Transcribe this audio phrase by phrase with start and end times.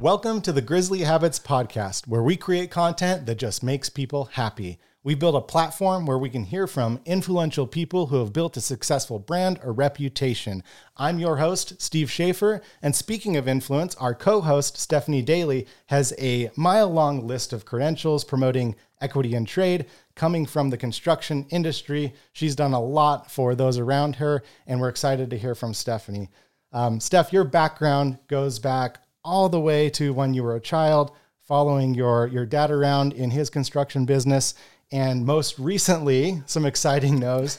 [0.00, 4.78] Welcome to the Grizzly Habits Podcast, where we create content that just makes people happy.
[5.02, 8.60] We build a platform where we can hear from influential people who have built a
[8.60, 10.62] successful brand or reputation.
[10.96, 16.14] I'm your host, Steve Shafer, and speaking of influence, our co host, Stephanie Dailey, has
[16.16, 22.14] a mile long list of credentials promoting equity in trade coming from the construction industry.
[22.32, 26.30] She's done a lot for those around her, and we're excited to hear from Stephanie.
[26.72, 31.12] Um, Steph, your background goes back all the way to when you were a child,
[31.42, 34.54] following your, your dad around in his construction business.
[34.90, 37.58] And most recently, some exciting news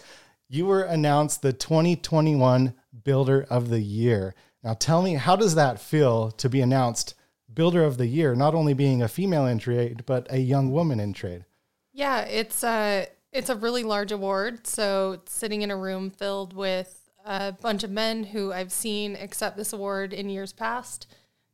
[0.49, 2.73] you were announced the 2021
[3.03, 4.33] Builder of the Year.
[4.63, 7.13] Now, tell me, how does that feel to be announced
[7.53, 10.99] Builder of the Year, not only being a female in trade, but a young woman
[10.99, 11.45] in trade?
[11.93, 14.65] Yeah, it's a it's a really large award.
[14.65, 19.55] So sitting in a room filled with a bunch of men who I've seen accept
[19.55, 21.05] this award in years past,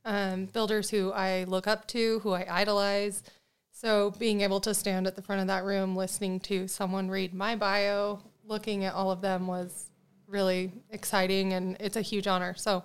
[0.05, 3.23] um, builders who I look up to, who I idolize.
[3.71, 7.33] So being able to stand at the front of that room, listening to someone read
[7.33, 9.89] my bio, looking at all of them was
[10.27, 12.53] really exciting, and it's a huge honor.
[12.55, 12.83] So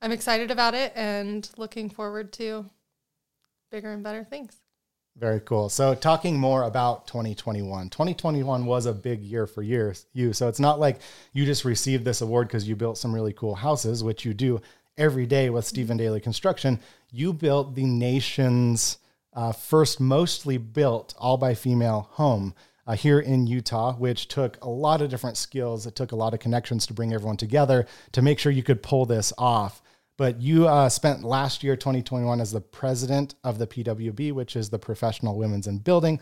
[0.00, 2.66] I'm excited about it and looking forward to
[3.70, 4.56] bigger and better things.
[5.16, 5.68] Very cool.
[5.68, 7.90] So, talking more about 2021.
[7.90, 10.32] 2021 was a big year for years, you.
[10.32, 11.00] So, it's not like
[11.34, 14.62] you just received this award because you built some really cool houses, which you do
[14.96, 16.80] every day with Stephen Dailey Construction.
[17.10, 18.98] You built the nation's
[19.32, 22.54] uh, first mostly built all by female home
[22.86, 25.86] uh, here in Utah, which took a lot of different skills.
[25.86, 28.82] It took a lot of connections to bring everyone together to make sure you could
[28.82, 29.82] pull this off.
[30.18, 34.68] But you uh, spent last year, 2021, as the president of the PWB, which is
[34.68, 36.20] the Professional Women's in Building,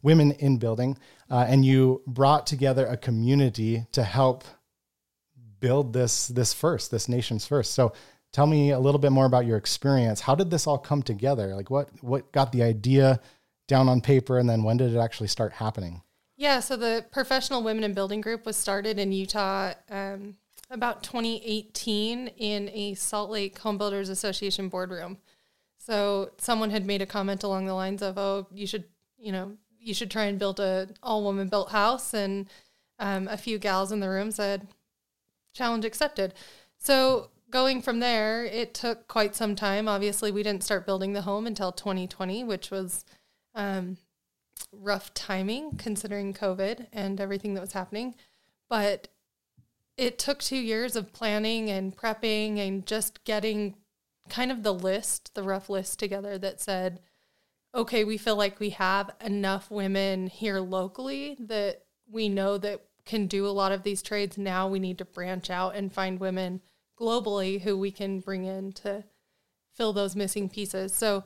[0.00, 0.96] Women in Building,
[1.30, 4.44] uh, and you brought together a community to help
[5.62, 7.72] build this this first, this nation's first.
[7.72, 7.92] So,
[8.32, 10.20] tell me a little bit more about your experience.
[10.20, 11.54] How did this all come together?
[11.54, 13.20] Like, what what got the idea
[13.68, 16.02] down on paper, and then when did it actually start happening?
[16.36, 19.74] Yeah, so the Professional Women in Building group was started in Utah.
[19.90, 20.36] Um,
[20.70, 25.18] about 2018 in a Salt Lake Home Builders Association boardroom.
[25.76, 28.84] So someone had made a comment along the lines of, "Oh, you should,
[29.18, 32.48] you know, you should try and build a all woman built house." And
[32.98, 34.68] um, a few gals in the room said,
[35.52, 36.34] "Challenge accepted."
[36.78, 39.86] So going from there, it took quite some time.
[39.86, 43.04] Obviously, we didn't start building the home until 2020, which was
[43.54, 43.98] um,
[44.72, 48.14] rough timing considering COVID and everything that was happening.
[48.68, 49.08] But
[49.96, 53.76] it took two years of planning and prepping and just getting
[54.28, 57.00] kind of the list, the rough list together that said,
[57.74, 63.26] okay, we feel like we have enough women here locally that we know that can
[63.26, 64.38] do a lot of these trades.
[64.38, 66.62] Now we need to branch out and find women
[66.98, 69.04] globally who we can bring in to
[69.74, 70.94] fill those missing pieces.
[70.94, 71.24] So,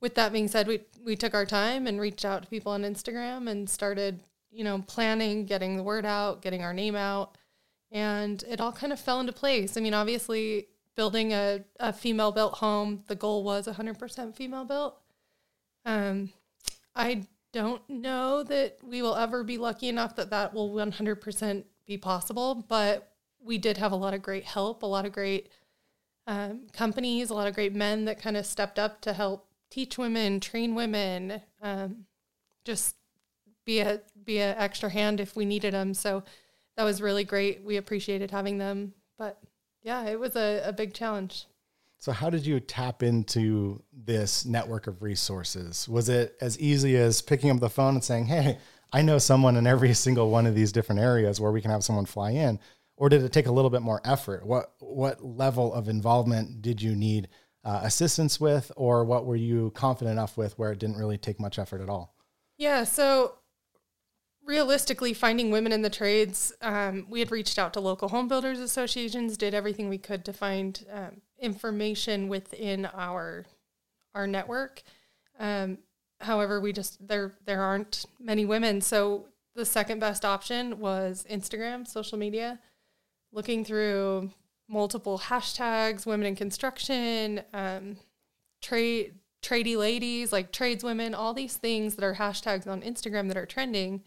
[0.00, 2.82] with that being said, we we took our time and reached out to people on
[2.82, 4.20] Instagram and started,
[4.50, 7.36] you know, planning, getting the word out, getting our name out
[7.90, 9.76] and it all kind of fell into place.
[9.76, 15.00] I mean, obviously, building a, a female built home, the goal was 100% female built.
[15.84, 16.30] Um,
[16.94, 21.96] I don't know that we will ever be lucky enough that that will 100% be
[21.96, 23.07] possible, but
[23.42, 25.48] we did have a lot of great help, a lot of great
[26.26, 29.98] um, companies, a lot of great men that kind of stepped up to help teach
[29.98, 32.04] women, train women, um,
[32.64, 32.96] just
[33.64, 35.94] be a be a extra hand if we needed them.
[35.94, 36.22] So
[36.76, 37.64] that was really great.
[37.64, 38.94] We appreciated having them.
[39.18, 39.38] But
[39.82, 41.46] yeah, it was a, a big challenge.
[42.00, 45.88] So, how did you tap into this network of resources?
[45.88, 48.58] Was it as easy as picking up the phone and saying, Hey,
[48.92, 51.84] I know someone in every single one of these different areas where we can have
[51.84, 52.60] someone fly in?
[52.98, 54.44] Or did it take a little bit more effort?
[54.44, 57.28] What, what level of involvement did you need
[57.64, 61.38] uh, assistance with, or what were you confident enough with where it didn't really take
[61.38, 62.14] much effort at all?
[62.56, 63.34] Yeah, so
[64.44, 68.58] realistically, finding women in the trades, um, we had reached out to local home builders
[68.58, 73.46] associations, did everything we could to find um, information within our
[74.14, 74.82] our network.
[75.38, 75.78] Um,
[76.20, 81.86] however, we just there there aren't many women, so the second best option was Instagram,
[81.86, 82.58] social media.
[83.32, 84.30] Looking through
[84.68, 87.96] multiple hashtags, women in construction, um,
[88.62, 93.46] trade tradie ladies, like tradeswomen, all these things that are hashtags on Instagram that are
[93.46, 94.02] trending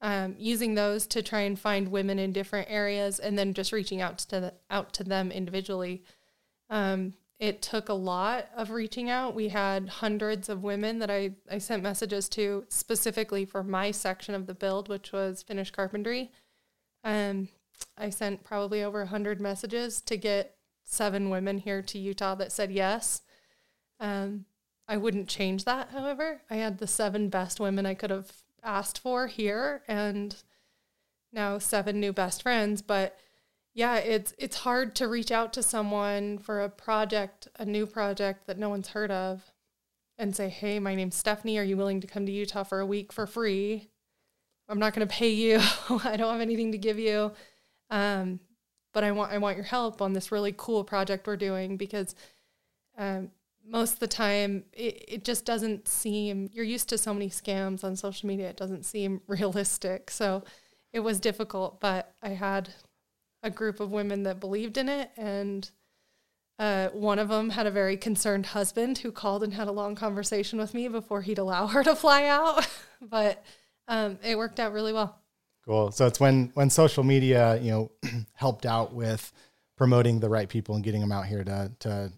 [0.00, 4.00] um, using those to try and find women in different areas and then just reaching
[4.00, 6.02] out to the, out to them individually.
[6.68, 9.34] Um, it took a lot of reaching out.
[9.34, 14.34] We had hundreds of women that I, I sent messages to specifically for my section
[14.34, 16.30] of the build, which was finished carpentry.
[17.04, 17.48] Um,
[17.96, 22.70] I sent probably over 100 messages to get seven women here to Utah that said
[22.70, 23.22] yes.
[23.98, 24.44] Um,
[24.88, 26.42] I wouldn't change that, however.
[26.50, 28.32] I had the seven best women I could have
[28.62, 30.36] asked for here and
[31.32, 32.82] now seven new best friends.
[32.82, 33.18] But
[33.74, 38.46] yeah, it's it's hard to reach out to someone for a project, a new project
[38.46, 39.52] that no one's heard of,
[40.18, 41.58] and say, "Hey, my name's Stephanie.
[41.58, 43.90] Are you willing to come to Utah for a week for free?
[44.68, 45.60] I'm not going to pay you.
[46.04, 47.32] I don't have anything to give you,
[47.90, 48.40] um,
[48.92, 52.14] but I want I want your help on this really cool project we're doing because."
[52.98, 53.30] Um,
[53.68, 57.82] most of the time it, it just doesn't seem you're used to so many scams
[57.82, 60.42] on social media it doesn't seem realistic so
[60.92, 62.70] it was difficult but i had
[63.42, 65.70] a group of women that believed in it and
[66.58, 69.94] uh, one of them had a very concerned husband who called and had a long
[69.94, 72.66] conversation with me before he'd allow her to fly out
[73.02, 73.44] but
[73.88, 75.20] um, it worked out really well
[75.66, 77.90] cool so it's when when social media you know
[78.34, 79.32] helped out with
[79.76, 82.12] promoting the right people and getting them out here to to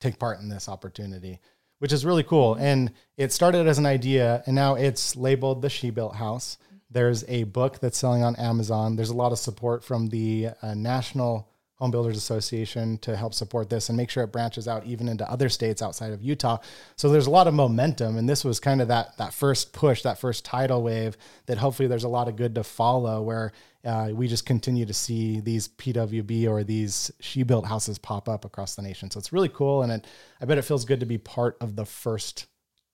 [0.00, 1.40] take part in this opportunity,
[1.78, 2.54] which is really cool.
[2.54, 6.58] And it started as an idea, and now it's labeled the She Built House.
[6.90, 8.96] There's a book that's selling on Amazon.
[8.96, 11.48] There's a lot of support from the uh, National
[11.78, 15.30] Home Builders Association to help support this and make sure it branches out even into
[15.30, 16.58] other states outside of Utah.
[16.96, 20.02] So there's a lot of momentum, and this was kind of that that first push,
[20.02, 21.16] that first tidal wave.
[21.46, 23.52] That hopefully there's a lot of good to follow, where
[23.84, 28.44] uh, we just continue to see these PWB or these she built houses pop up
[28.44, 29.10] across the nation.
[29.10, 30.06] So it's really cool, and it,
[30.40, 32.46] I bet it feels good to be part of the first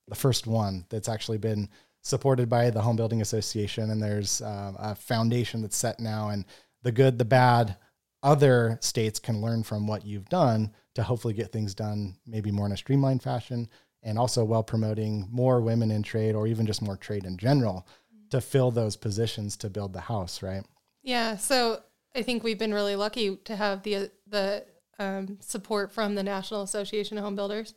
[0.08, 1.70] the first one that's actually been
[2.02, 6.44] supported by the Home Building Association, and there's uh, a foundation that's set now, and
[6.82, 7.76] the good, the bad
[8.24, 12.66] other states can learn from what you've done to hopefully get things done maybe more
[12.66, 13.68] in a streamlined fashion
[14.02, 17.86] and also while promoting more women in trade or even just more trade in general
[18.30, 20.64] to fill those positions to build the house right?
[21.02, 21.80] Yeah so
[22.16, 24.64] i think we've been really lucky to have the the
[24.98, 27.74] um, support from the national association of home builders.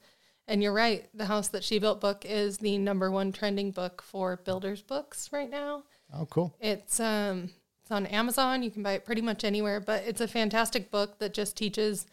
[0.47, 4.01] And you're right the house that she built book is the number one trending book
[4.01, 5.83] for builders books right now.
[6.13, 6.55] Oh cool.
[6.61, 7.49] It's um
[7.87, 8.63] it's on Amazon.
[8.63, 12.05] You can buy it pretty much anywhere, but it's a fantastic book that just teaches,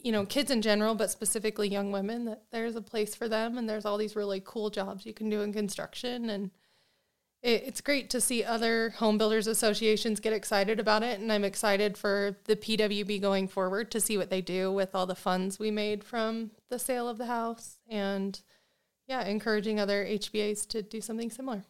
[0.00, 3.56] you know, kids in general, but specifically young women that there's a place for them
[3.56, 6.28] and there's all these really cool jobs you can do in construction.
[6.28, 6.50] And
[7.40, 11.20] it, it's great to see other home builders associations get excited about it.
[11.20, 15.06] And I'm excited for the PWB going forward to see what they do with all
[15.06, 18.40] the funds we made from the sale of the house and,
[19.06, 21.62] yeah, encouraging other HBAs to do something similar.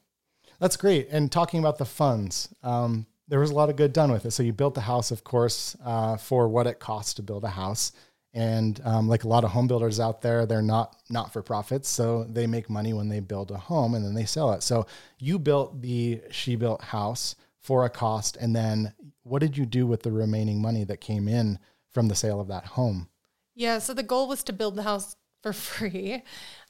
[0.59, 1.09] That's great.
[1.11, 4.33] And talking about the funds, um, there was a lot of good done with it.
[4.33, 7.49] So you built the house, of course, uh, for what it costs to build a
[7.49, 7.93] house.
[8.35, 11.89] And um, like a lot of home builders out there, they're not not for profits,
[11.89, 14.63] so they make money when they build a home and then they sell it.
[14.63, 14.87] So
[15.19, 19.87] you built the she built house for a cost, and then what did you do
[19.87, 21.59] with the remaining money that came in
[21.91, 23.09] from the sale of that home?
[23.55, 26.23] Yeah, so the goal was to build the house for free.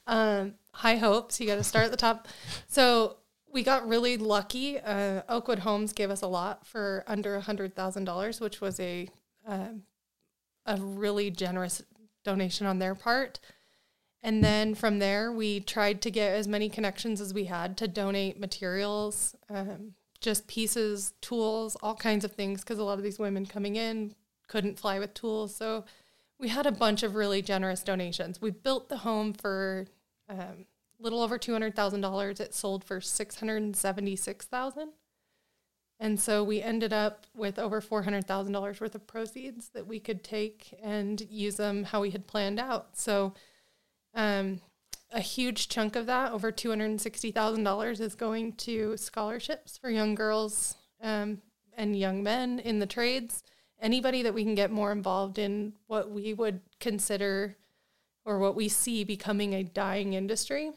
[0.07, 1.39] Um, high hopes.
[1.39, 2.27] You got to start at the top.
[2.67, 3.17] So
[3.51, 4.79] we got really lucky.
[4.79, 8.79] Uh, Oakwood Homes gave us a lot for under a hundred thousand dollars, which was
[8.79, 9.07] a
[9.47, 9.69] uh,
[10.65, 11.81] a really generous
[12.23, 13.39] donation on their part.
[14.21, 17.87] And then from there, we tried to get as many connections as we had to
[17.87, 23.17] donate materials, um, just pieces, tools, all kinds of things, because a lot of these
[23.17, 24.13] women coming in
[24.47, 25.55] couldn't fly with tools.
[25.55, 25.85] So
[26.37, 28.41] we had a bunch of really generous donations.
[28.41, 29.87] We built the home for
[30.27, 30.65] um,
[30.99, 32.39] little over $200,000.
[32.39, 34.89] It sold for 676,000.
[36.01, 40.77] And so we ended up with over $400,000 worth of proceeds that we could take
[40.81, 42.97] and use them how we had planned out.
[42.97, 43.33] So
[44.13, 44.61] um,
[45.11, 51.41] a huge chunk of that, over $260,000, is going to scholarships for young girls um,
[51.73, 53.43] and young men in the trades.
[53.81, 57.57] Anybody that we can get more involved in what we would consider
[58.23, 60.71] or what we see becoming a dying industry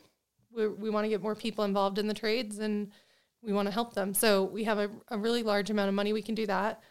[0.54, 2.90] we, we want to get more people involved in the trades and
[3.42, 4.14] we want to help them.
[4.14, 6.82] So we have a, a really large amount of money we can do that.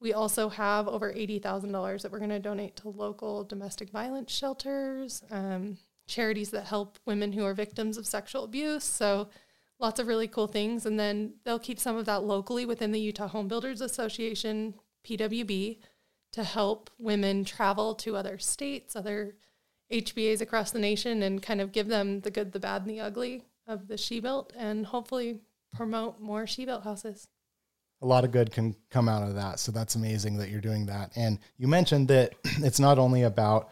[0.00, 5.22] We also have over $80,000 that we're going to donate to local domestic violence shelters,
[5.30, 5.78] um,
[6.08, 8.82] charities that help women who are victims of sexual abuse.
[8.82, 9.28] So
[9.78, 10.86] lots of really cool things.
[10.86, 14.74] And then they'll keep some of that locally within the Utah Home Builders Association,
[15.06, 15.78] PWB,
[16.32, 19.36] to help women travel to other states, other
[19.92, 23.00] HBAs across the nation and kind of give them the good, the bad, and the
[23.00, 25.40] ugly of the she built and hopefully
[25.72, 27.28] promote more she built houses.
[28.00, 29.60] A lot of good can come out of that.
[29.60, 31.12] So that's amazing that you're doing that.
[31.14, 33.70] And you mentioned that it's not only about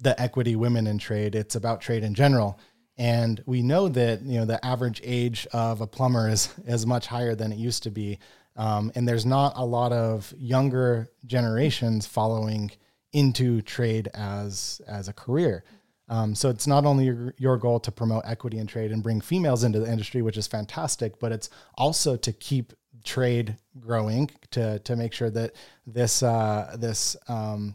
[0.00, 2.58] the equity women in trade, it's about trade in general.
[2.96, 7.06] And we know that you know the average age of a plumber is is much
[7.06, 8.18] higher than it used to be,
[8.56, 12.72] um, and there's not a lot of younger generations following
[13.12, 15.64] into trade as as a career.
[16.10, 19.20] Um, so it's not only your, your goal to promote equity in trade and bring
[19.20, 22.72] females into the industry, which is fantastic, but it's also to keep
[23.04, 25.52] trade growing to to make sure that
[25.86, 27.74] this uh, this um,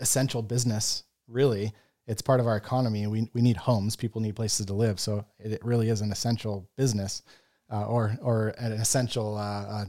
[0.00, 1.72] essential business really
[2.06, 3.06] it's part of our economy.
[3.06, 3.96] We we need homes.
[3.96, 5.00] People need places to live.
[5.00, 7.22] So it, it really is an essential business
[7.70, 9.84] uh, or or an essential uh, uh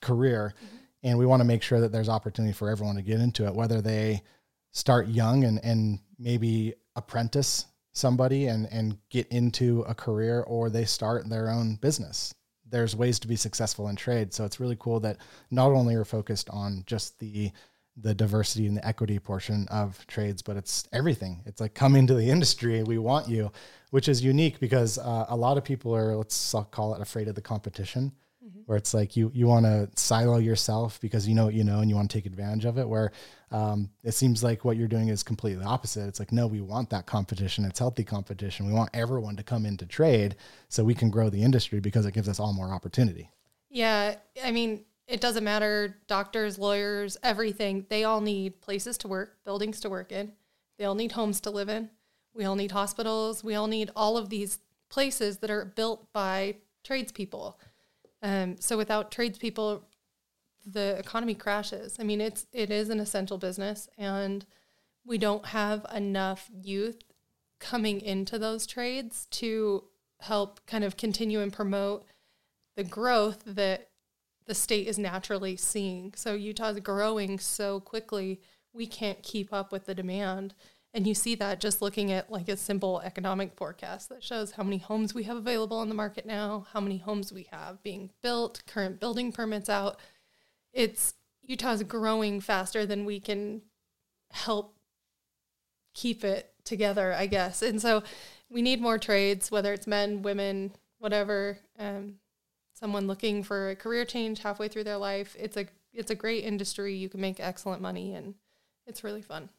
[0.00, 0.54] career.
[0.56, 0.76] Mm-hmm.
[1.02, 3.54] And we want to make sure that there's opportunity for everyone to get into it,
[3.54, 4.22] whether they
[4.72, 10.84] start young and and maybe apprentice somebody and and get into a career or they
[10.84, 12.34] start their own business.
[12.68, 15.18] There's ways to be successful in trade so it's really cool that
[15.50, 17.52] not only are focused on just the
[17.98, 21.42] the diversity and the equity portion of trades but it's everything.
[21.44, 23.52] It's like come into the industry we want you
[23.90, 27.34] which is unique because uh, a lot of people are let's call it afraid of
[27.34, 28.12] the competition
[28.44, 28.60] mm-hmm.
[28.66, 31.80] where it's like you you want to silo yourself because you know what you know
[31.80, 33.12] and you want to take advantage of it where
[33.50, 36.08] um, it seems like what you're doing is completely opposite.
[36.08, 37.64] It's like no we want that competition.
[37.64, 38.66] It's healthy competition.
[38.66, 40.36] We want everyone to come into trade
[40.68, 43.30] so we can grow the industry because it gives us all more opportunity.
[43.70, 45.96] Yeah i mean it doesn't matter.
[46.06, 50.32] Doctors lawyers everything they all need places to work buildings to work in.
[50.78, 51.90] They all need homes to live in.
[52.34, 53.44] We all need hospitals.
[53.44, 54.58] We all need all of these
[54.88, 57.58] places that are built by tradespeople
[58.22, 59.84] um, so without tradespeople,
[60.64, 61.96] the economy crashes.
[61.98, 64.46] I mean, it's it is an essential business, and
[65.04, 67.02] we don't have enough youth
[67.58, 69.84] coming into those trades to
[70.20, 72.04] help kind of continue and promote
[72.76, 73.88] the growth that
[74.46, 76.12] the state is naturally seeing.
[76.16, 78.40] So Utah's growing so quickly,
[78.72, 80.54] we can't keep up with the demand.
[80.94, 84.62] And you see that just looking at like a simple economic forecast that shows how
[84.62, 88.10] many homes we have available on the market now, how many homes we have being
[88.22, 89.98] built, current building permits out.
[90.72, 93.62] It's Utah's growing faster than we can
[94.30, 94.76] help
[95.94, 97.62] keep it together, I guess.
[97.62, 98.02] And so
[98.50, 101.58] we need more trades, whether it's men, women, whatever.
[101.78, 102.16] Um,
[102.74, 105.36] someone looking for a career change halfway through their life.
[105.38, 106.94] It's a it's a great industry.
[106.94, 108.34] You can make excellent money and
[108.86, 109.50] it's really fun.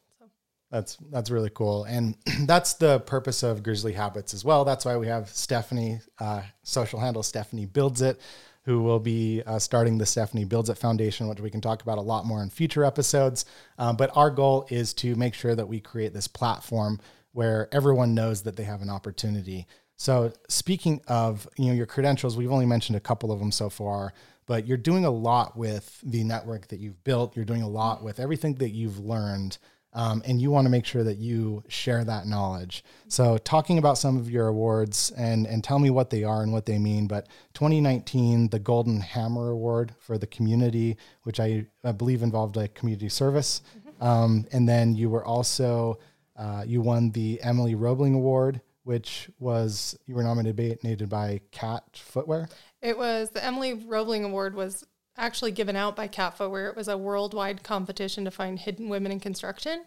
[0.74, 2.16] That's that's really cool, and
[2.46, 4.64] that's the purpose of Grizzly Habits as well.
[4.64, 8.20] That's why we have Stephanie, uh, social handle Stephanie Builds It,
[8.64, 11.98] who will be uh, starting the Stephanie Builds It Foundation, which we can talk about
[11.98, 13.44] a lot more in future episodes.
[13.78, 16.98] Um, but our goal is to make sure that we create this platform
[17.30, 19.68] where everyone knows that they have an opportunity.
[19.96, 23.70] So, speaking of you know your credentials, we've only mentioned a couple of them so
[23.70, 24.12] far,
[24.46, 27.36] but you're doing a lot with the network that you've built.
[27.36, 29.58] You're doing a lot with everything that you've learned
[29.94, 32.84] um, and you want to make sure that you share that knowledge.
[33.08, 36.52] So, talking about some of your awards and and tell me what they are and
[36.52, 37.06] what they mean.
[37.06, 42.68] But 2019, the Golden Hammer Award for the community, which I, I believe involved a
[42.68, 44.04] community service, mm-hmm.
[44.04, 45.98] um, and then you were also
[46.36, 52.48] uh, you won the Emily Roebling Award, which was you were nominated by Cat Footwear.
[52.82, 54.84] It was the Emily Roebling Award was
[55.16, 59.12] actually given out by Cat where It was a worldwide competition to find hidden women
[59.12, 59.84] in construction.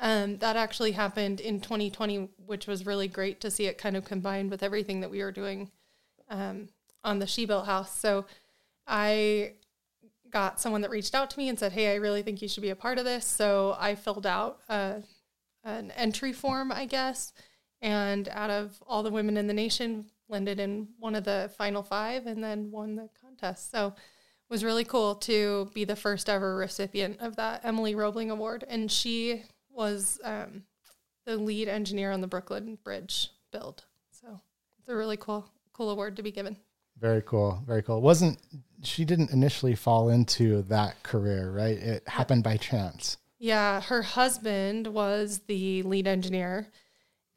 [0.00, 4.04] Um, that actually happened in 2020, which was really great to see it kind of
[4.04, 5.70] combined with everything that we were doing
[6.28, 6.68] um,
[7.04, 7.96] on the She Built House.
[7.98, 8.26] So
[8.86, 9.52] I
[10.30, 12.62] got someone that reached out to me and said, Hey, I really think you should
[12.62, 13.26] be a part of this.
[13.26, 15.00] So I filled out uh,
[15.62, 17.32] an entry form, I guess.
[17.80, 21.82] And out of all the women in the nation, landed in one of the final
[21.82, 23.70] five and then won the contest.
[23.70, 23.94] So
[24.52, 28.66] was really cool to be the first ever recipient of that Emily Roebling Award.
[28.68, 30.64] And she was um,
[31.24, 33.84] the lead engineer on the Brooklyn Bridge build.
[34.10, 34.40] So
[34.78, 36.58] it's a really cool, cool award to be given.
[37.00, 37.62] Very cool.
[37.66, 37.96] Very cool.
[37.96, 38.38] It wasn't
[38.82, 41.78] she didn't initially fall into that career, right?
[41.78, 43.16] It happened by chance.
[43.38, 46.68] Yeah, her husband was the lead engineer,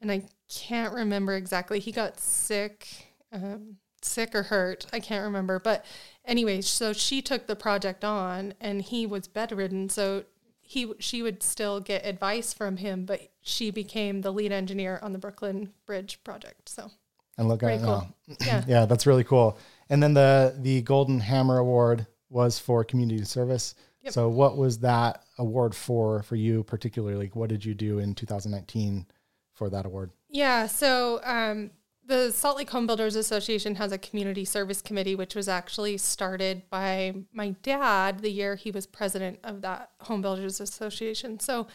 [0.02, 1.78] and I can't remember exactly.
[1.80, 2.86] He got sick,
[3.32, 4.86] um, sick or hurt.
[4.92, 5.84] I can't remember, but
[6.26, 9.88] anyway, so she took the project on and he was bedridden.
[9.88, 10.24] So
[10.60, 15.12] he she would still get advice from him, but she became the lead engineer on
[15.12, 16.68] the Brooklyn Bridge project.
[16.68, 16.90] So
[17.38, 18.08] and look at it cool.
[18.28, 18.36] now.
[18.44, 18.64] Yeah.
[18.68, 19.58] yeah, that's really cool.
[19.88, 23.74] And then the the Golden Hammer Award was for community service.
[24.02, 24.12] Yep.
[24.12, 27.30] So what was that award for for you particularly?
[27.34, 29.06] What did you do in 2019
[29.54, 30.10] for that award?
[30.28, 31.70] Yeah, so um,
[32.06, 36.62] the Salt Lake Home Builders Association has a community service committee, which was actually started
[36.70, 41.40] by my dad the year he was president of that Home Builders Association.
[41.40, 41.66] So,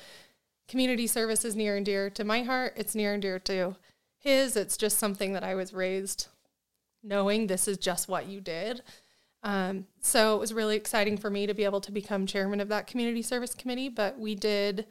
[0.68, 2.74] community service is near and dear to my heart.
[2.78, 3.76] It's near and dear to
[4.18, 4.56] his.
[4.56, 6.28] It's just something that I was raised
[7.04, 8.84] knowing this is just what you did.
[9.44, 12.70] Um, so, it was really exciting for me to be able to become chairman of
[12.70, 13.90] that community service committee.
[13.90, 14.88] But we did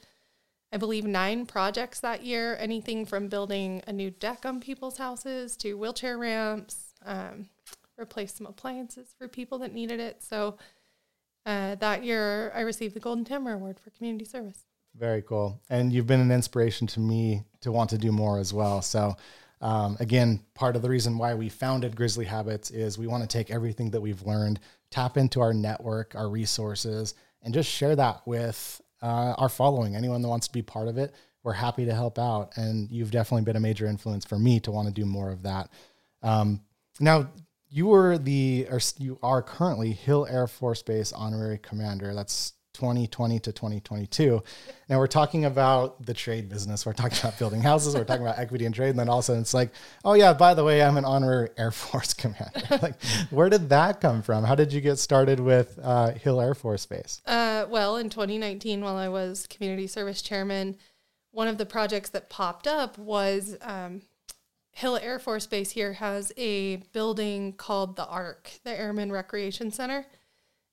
[0.73, 2.57] I believe, nine projects that year.
[2.61, 7.49] Anything from building a new deck on people's houses to wheelchair ramps, um,
[7.99, 10.23] replace some appliances for people that needed it.
[10.23, 10.57] So
[11.47, 14.65] uh, that year, I received the Golden Hammer Award for community service.
[14.97, 15.61] Very cool.
[15.71, 18.83] And you've been an inspiration to me to want to do more as well.
[18.83, 19.17] So,
[19.61, 23.29] um, again, part of the reason why we founded Grizzly Habits is we want to
[23.29, 24.59] take everything that we've learned,
[24.91, 29.97] tap into our network, our resources, and just share that with uh, our following.
[29.97, 32.57] Anyone that wants to be part of it, we're happy to help out.
[32.57, 35.43] And you've definitely been a major influence for me to want to do more of
[35.43, 35.71] that.
[36.23, 36.61] Um,
[36.99, 37.29] now,
[37.69, 42.15] you were the, or you are currently Hill Air Force Base honorary commander.
[42.15, 44.43] That's 2020 to 2022.
[44.89, 46.87] Now we're talking about the trade business.
[46.87, 47.95] We're talking about building houses.
[47.95, 48.91] We're talking about equity and trade.
[48.91, 49.71] And then all of a sudden it's like,
[50.03, 52.63] oh yeah, by the way, I'm an honorary Air Force commander.
[52.83, 54.45] like, where did that come from?
[54.45, 57.21] How did you get started with uh, Hill Air Force Base?
[57.27, 60.77] Uh, well, in 2019, while I was community service chairman,
[61.33, 64.03] one of the projects that popped up was um,
[64.73, 70.07] Hill Air Force Base here has a building called the ARC, the Airman Recreation Center.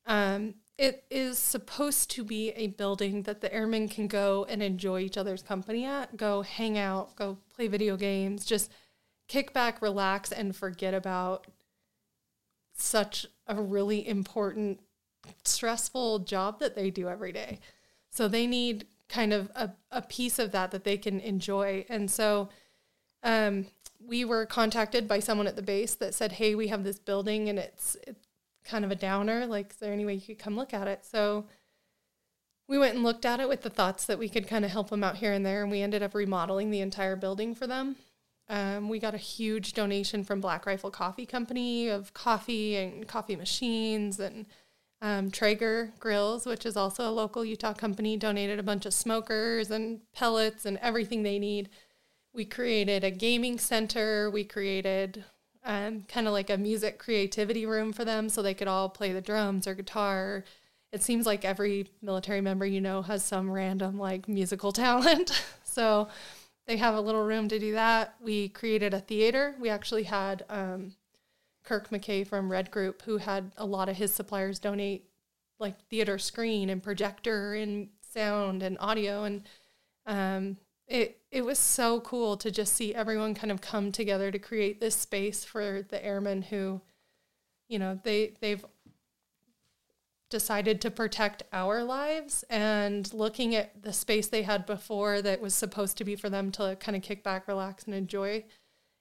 [0.06, 5.00] Um, it is supposed to be a building that the airmen can go and enjoy
[5.00, 8.72] each other's company at, go hang out, go play video games, just
[9.28, 11.48] kick back, relax, and forget about
[12.74, 14.80] such a really important,
[15.44, 17.60] stressful job that they do every day.
[18.12, 21.86] So they need kind of a, a piece of that that they can enjoy.
[21.90, 22.50] And so
[23.24, 23.66] um,
[24.00, 27.50] we were contacted by someone at the base that said, "Hey, we have this building
[27.50, 28.27] and it's it's
[28.68, 29.46] kind of a downer.
[29.46, 31.46] Like, is there any way you could come look at it?" So
[32.68, 34.90] we went and looked at it with the thoughts that we could kind of help
[34.90, 37.96] them out here and there, and we ended up remodeling the entire building for them.
[38.50, 43.36] Um, we got a huge donation from Black Rifle Coffee Company of coffee and coffee
[43.36, 44.46] machines and
[45.02, 49.70] um, Traeger Grills, which is also a local Utah company, donated a bunch of smokers
[49.70, 51.70] and pellets and everything they need
[52.38, 54.30] we created a gaming center.
[54.30, 55.26] We created
[55.68, 59.12] um, kind of like a music creativity room for them so they could all play
[59.12, 60.46] the drums or guitar.
[60.94, 65.44] It seems like every military member you know has some random like musical talent.
[65.66, 66.08] so
[66.68, 68.16] they have a little room to do that.
[68.22, 69.56] We created a theater.
[69.60, 70.96] We actually had um,
[71.64, 75.04] Kirk McKay from Red Group, who had a lot of his suppliers donate
[75.60, 79.26] like theater screen and projector and sound and audio.
[79.26, 79.44] And
[80.06, 84.40] um, it it was so cool to just see everyone kind of come together to
[84.40, 86.82] create this space for the airmen who
[87.68, 88.66] you know they they've
[90.30, 95.54] decided to protect our lives and looking at the space they had before that was
[95.54, 98.44] supposed to be for them to kind of kick back relax and enjoy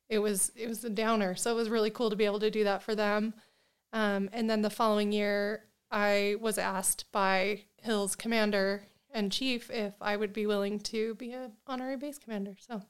[0.09, 1.35] it was it was a downer.
[1.35, 3.35] So it was really cool to be able to do that for them.
[3.93, 8.83] Um, and then the following year i was asked by hill's commander
[9.17, 12.55] and chief if I would be willing to be an honorary base commander.
[12.59, 12.83] So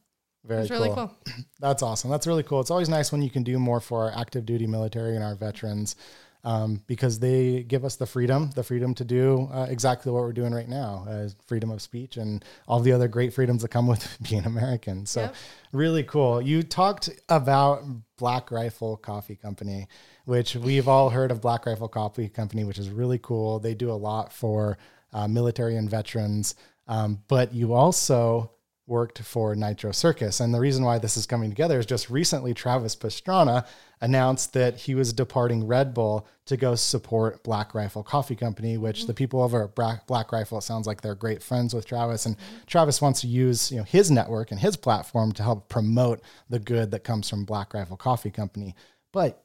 [0.45, 1.15] very it's really cool.
[1.25, 1.45] cool.
[1.61, 2.11] That's awesome.
[2.11, 2.61] That's really cool.
[2.61, 5.37] It's always nice when you can do more for our active duty military and our
[5.37, 5.97] veterans
[6.45, 10.33] um, because they give us the freedom, the freedom to do uh, exactly what we're
[10.33, 13.87] doing right now, uh, freedom of speech and all the other great freedoms that come
[13.89, 15.07] with being American.
[15.07, 15.35] So, yep.
[15.73, 16.41] really cool.
[16.41, 17.85] You talked about
[18.17, 19.89] Black Rifle Coffee Company,
[20.25, 23.59] which we've all heard of Black Rifle Coffee Company, which is really cool.
[23.59, 24.79] They do a lot for
[25.13, 26.55] uh, military and veterans.
[26.89, 28.53] Um, but you also
[28.87, 30.39] worked for Nitro Circus.
[30.39, 33.67] And the reason why this is coming together is just recently Travis Pastrana
[34.01, 39.01] announced that he was departing Red Bull to go support Black Rifle Coffee Company, which
[39.01, 39.07] mm-hmm.
[39.09, 42.27] the people over at Black Rifle, it sounds like they're great friends with Travis.
[42.27, 42.57] And mm-hmm.
[42.67, 46.61] Travis wants to use you know, his network and his platform to help promote the
[46.61, 48.77] good that comes from Black Rifle Coffee Company.
[49.13, 49.43] But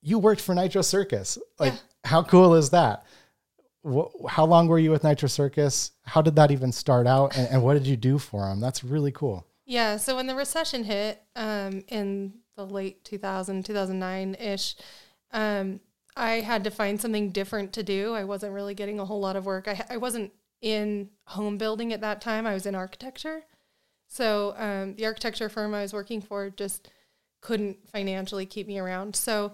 [0.00, 1.38] you worked for Nitro Circus.
[1.58, 1.80] Like, yeah.
[2.04, 3.04] how cool is that?
[3.86, 5.92] Wh- how long were you with Nitro Circus?
[6.04, 7.36] How did that even start out?
[7.36, 8.60] And, and what did you do for them?
[8.60, 9.46] That's really cool.
[9.64, 9.96] Yeah.
[9.96, 14.76] So when the recession hit um, in the late 2000, 2009 ish,
[15.32, 15.80] um,
[16.16, 18.14] I had to find something different to do.
[18.14, 19.68] I wasn't really getting a whole lot of work.
[19.68, 23.42] I, I wasn't in home building at that time, I was in architecture.
[24.08, 26.90] So um, the architecture firm I was working for just
[27.40, 29.14] couldn't financially keep me around.
[29.14, 29.52] So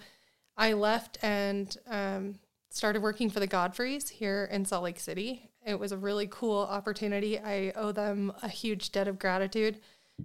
[0.57, 2.39] I left and um,
[2.73, 5.51] started working for the Godfreys here in Salt Lake City.
[5.65, 7.39] It was a really cool opportunity.
[7.39, 9.79] I owe them a huge debt of gratitude.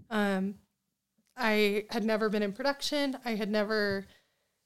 [0.09, 0.55] Um,
[1.35, 3.17] I had never been in production.
[3.25, 4.07] I had never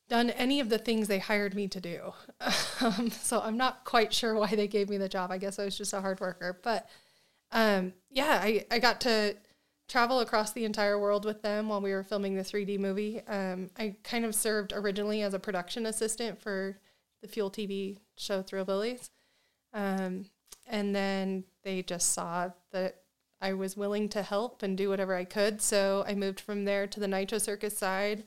[0.09, 2.13] done any of the things they hired me to do.
[2.83, 5.29] Um, so I'm not quite sure why they gave me the job.
[5.29, 6.59] I guess I was just a hard worker.
[6.63, 6.89] But
[7.51, 9.35] um, yeah, I, I got to
[9.87, 13.21] travel across the entire world with them while we were filming the 3D movie.
[13.27, 16.79] Um, I kind of served originally as a production assistant for
[17.21, 19.09] the Fuel TV show Thrillbillies.
[19.73, 20.25] Um,
[20.67, 23.01] and then they just saw that
[23.41, 25.61] I was willing to help and do whatever I could.
[25.61, 28.23] So I moved from there to the Nitro Circus side,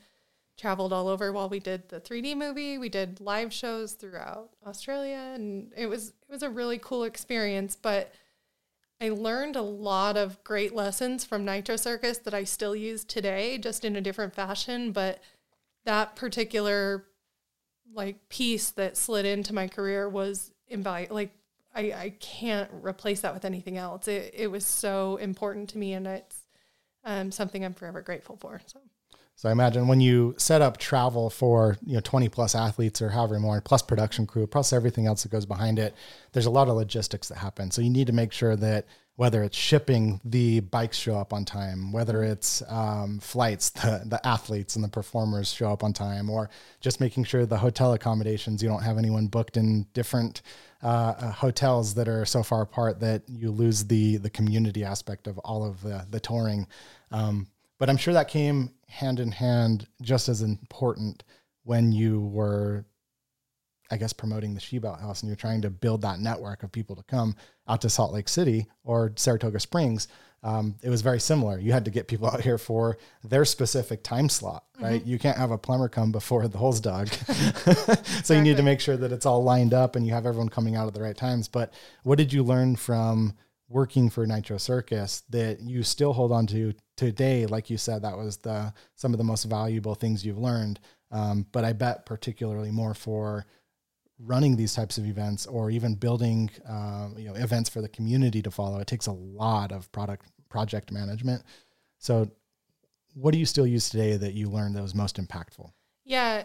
[0.57, 2.77] traveled all over while we did the 3D movie.
[2.77, 7.75] We did live shows throughout Australia and it was it was a really cool experience,
[7.75, 8.13] but
[9.01, 13.57] I learned a lot of great lessons from Nitro Circus that I still use today,
[13.57, 14.91] just in a different fashion.
[14.91, 15.21] But
[15.85, 17.05] that particular
[17.93, 21.15] like piece that slid into my career was invaluable.
[21.15, 21.31] Like
[21.73, 24.07] I, I can't replace that with anything else.
[24.07, 26.37] It, it was so important to me, and it's
[27.03, 28.61] um, something I'm forever grateful for.
[28.65, 28.79] So.
[29.37, 33.09] So I imagine when you set up travel for you know 20 plus athletes or
[33.09, 35.93] however more, plus production crew, plus everything else that goes behind it,
[36.31, 37.69] there's a lot of logistics that happen.
[37.69, 38.85] So you need to make sure that
[39.17, 44.27] whether it's shipping, the bikes show up on time, whether it's um, flights, the, the
[44.27, 46.49] athletes and the performers show up on time, or
[46.81, 50.41] just making sure the hotel accommodations, you don't have anyone booked in different
[50.83, 55.25] uh, uh hotels that are so far apart that you lose the the community aspect
[55.25, 56.67] of all of the, the touring.
[57.11, 57.47] Um,
[57.79, 61.23] but I'm sure that came hand in hand, just as important
[61.63, 62.85] when you were,
[63.89, 66.71] I guess, promoting the She Built House and you're trying to build that network of
[66.71, 67.35] people to come
[67.67, 70.07] out to Salt Lake City or Saratoga Springs.
[70.43, 71.57] Um, it was very similar.
[71.57, 75.01] You had to get people out here for their specific time slot, right?
[75.01, 75.09] Mm-hmm.
[75.09, 77.07] You can't have a plumber come before the dog.
[77.09, 78.35] so exactly.
[78.37, 80.75] you need to make sure that it's all lined up and you have everyone coming
[80.75, 81.47] out at the right times.
[81.47, 81.73] But
[82.03, 83.33] what did you learn from
[83.67, 87.47] working for Nitro Circus that you still hold on to today?
[87.47, 90.79] Like you said, that was the some of the most valuable things you've learned.
[91.11, 93.45] Um, but I bet particularly more for
[94.19, 98.41] running these types of events or even building uh, you know events for the community
[98.41, 98.79] to follow.
[98.79, 101.43] It takes a lot of product project management.
[101.97, 102.29] So,
[103.13, 105.71] what do you still use today that you learned that was most impactful?
[106.03, 106.43] Yeah,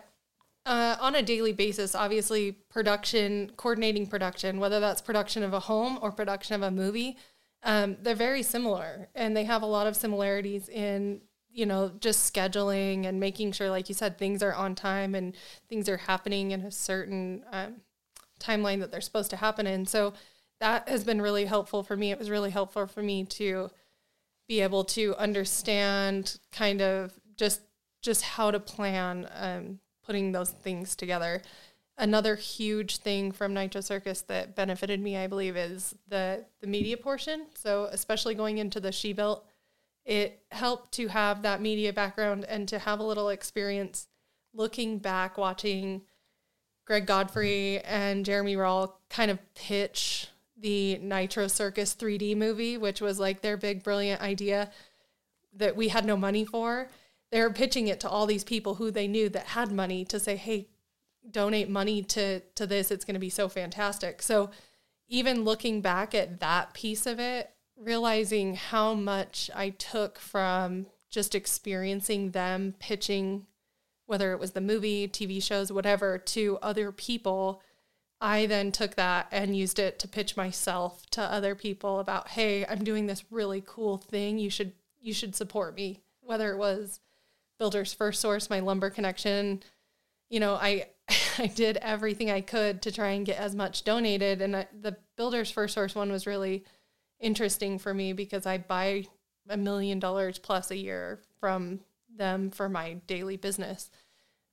[0.67, 5.99] uh, on a daily basis, obviously, production, coordinating production, whether that's production of a home
[6.03, 7.17] or production of a movie,
[7.63, 11.21] um, they're very similar and they have a lot of similarities in,
[11.53, 15.37] you know, just scheduling and making sure, like you said, things are on time and
[15.69, 17.77] things are happening in a certain um,
[18.39, 19.87] timeline that they're supposed to happen in.
[19.87, 20.15] So
[20.61, 22.11] that has been really helpful for me.
[22.11, 23.71] It was really helpful for me to
[24.47, 27.63] be able to understand kind of just
[28.03, 31.43] just how to plan um, putting those things together.
[31.99, 36.97] Another huge thing from Nitro Circus that benefited me, I believe, is the the media
[36.97, 37.47] portion.
[37.55, 39.47] So especially going into the She Built,
[40.05, 44.09] it helped to have that media background and to have a little experience
[44.53, 46.03] looking back, watching
[46.85, 53.21] Greg Godfrey and Jeremy Rawle kind of pitch the Nitro Circus 3D movie, which was
[53.21, 54.71] like their big brilliant idea
[55.55, 56.89] that we had no money for
[57.31, 60.19] they were pitching it to all these people who they knew that had money to
[60.19, 60.69] say, hey,
[61.31, 62.91] donate money to to this.
[62.91, 64.23] It's going to be so fantastic.
[64.23, 64.51] So
[65.09, 71.35] even looking back at that piece of it, realizing how much I took from just
[71.35, 73.47] experiencing them pitching,
[74.07, 77.63] whether it was the movie, TV shows, whatever, to other people.
[78.21, 82.67] I then took that and used it to pitch myself to other people about, hey,
[82.67, 84.39] I'm doing this really cool thing.
[84.39, 86.01] You should you should support me.
[86.21, 87.01] Whether it was
[87.59, 89.63] Builders First Source, my lumber connection.
[90.29, 90.89] You know, I
[91.39, 94.97] I did everything I could to try and get as much donated, and I, the
[95.17, 96.65] Builders First Source one was really
[97.21, 99.07] interesting for me because I buy
[99.49, 101.81] a million dollars plus a year from
[102.17, 103.91] them for my daily business.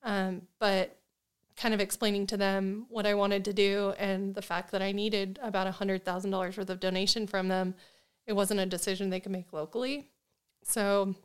[0.02, 0.96] Um, but
[1.56, 4.92] kind of explaining to them what I wanted to do and the fact that I
[4.92, 7.74] needed about a hundred thousand dollars worth of donation from them,
[8.26, 10.10] it wasn't a decision they could make locally.
[10.62, 11.16] So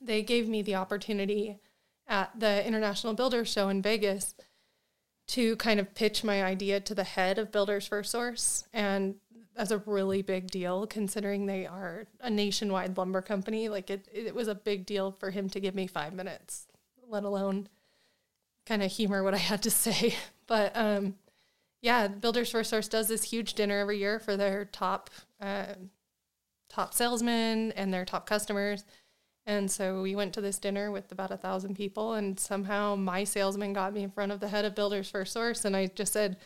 [0.00, 1.60] they gave me the opportunity
[2.08, 4.34] at the International Builders Show in Vegas
[5.26, 8.64] to kind of pitch my idea to the head of Builders First Source.
[8.72, 9.16] And
[9.56, 13.68] that's a really big deal considering they are a nationwide lumber company.
[13.68, 16.66] Like it, it was a big deal for him to give me five minutes,
[17.08, 17.68] let alone
[18.66, 20.14] kind of humor what I had to say.
[20.46, 21.14] But um,
[21.80, 25.74] yeah, Builders First Source does this huge dinner every year for their top uh,
[26.68, 28.84] top salesmen and their top customers.
[29.46, 33.24] And so we went to this dinner with about a thousand people, and somehow my
[33.24, 36.14] salesman got me in front of the head of Builders First Source, and I just
[36.14, 36.38] said,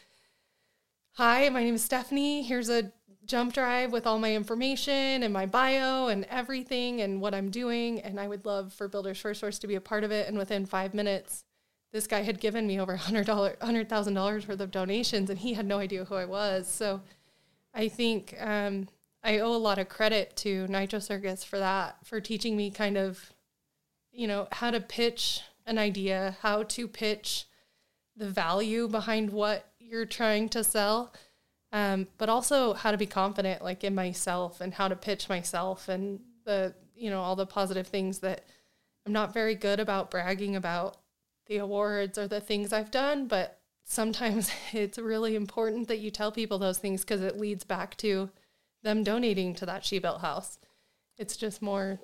[1.13, 2.43] "Hi, my name is Stephanie.
[2.43, 2.93] Here's a
[3.29, 8.01] jump drive with all my information and my bio and everything and what I'm doing,
[8.01, 10.37] and I would love for Builders First Source to be a part of it." And
[10.37, 11.45] within five minutes,
[11.93, 15.39] this guy had given me over hundred dollar, hundred thousand dollars worth of donations, and
[15.39, 16.67] he had no idea who I was.
[16.67, 17.03] So,
[17.73, 18.35] I think.
[18.41, 18.89] Um,
[19.23, 22.97] I owe a lot of credit to Nitro Circus for that, for teaching me kind
[22.97, 23.33] of,
[24.13, 27.47] you know, how to pitch an idea, how to pitch
[28.17, 31.13] the value behind what you're trying to sell.
[31.73, 35.89] Um, but also how to be confident, like in myself, and how to pitch myself,
[35.89, 38.45] and the you know all the positive things that
[39.07, 40.99] I'm not very good about bragging about
[41.47, 46.33] the awards or the things I've done, but sometimes it's really important that you tell
[46.33, 48.31] people those things because it leads back to
[48.83, 50.59] them donating to that she built house.
[51.17, 51.99] It's just more